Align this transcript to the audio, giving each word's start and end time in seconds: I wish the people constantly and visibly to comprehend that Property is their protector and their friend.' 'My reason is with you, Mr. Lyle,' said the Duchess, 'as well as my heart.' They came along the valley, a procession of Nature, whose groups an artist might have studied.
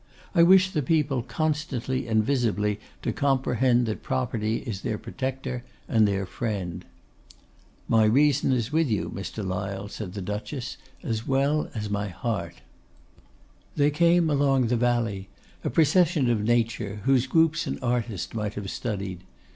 I 0.33 0.41
wish 0.41 0.71
the 0.71 0.81
people 0.81 1.21
constantly 1.21 2.07
and 2.07 2.23
visibly 2.23 2.79
to 3.03 3.13
comprehend 3.13 3.85
that 3.85 4.01
Property 4.01 4.63
is 4.65 4.81
their 4.81 4.97
protector 4.97 5.63
and 5.87 6.07
their 6.07 6.25
friend.' 6.25 6.85
'My 7.87 8.05
reason 8.05 8.51
is 8.51 8.71
with 8.73 8.89
you, 8.89 9.11
Mr. 9.11 9.45
Lyle,' 9.45 9.89
said 9.89 10.13
the 10.15 10.21
Duchess, 10.23 10.77
'as 11.03 11.27
well 11.27 11.69
as 11.75 11.91
my 11.91 12.07
heart.' 12.07 12.61
They 13.75 13.91
came 13.91 14.27
along 14.31 14.69
the 14.69 14.75
valley, 14.75 15.29
a 15.63 15.69
procession 15.69 16.31
of 16.31 16.43
Nature, 16.43 17.01
whose 17.03 17.27
groups 17.27 17.67
an 17.67 17.77
artist 17.83 18.33
might 18.33 18.55
have 18.55 18.71
studied. 18.71 19.19